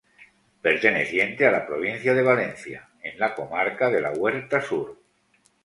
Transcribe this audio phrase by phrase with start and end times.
[0.63, 4.97] Perteneciente a la provincia de Valencia, en la comarca de la Huerta Sur.